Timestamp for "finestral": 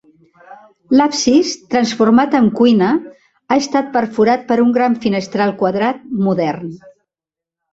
5.05-5.55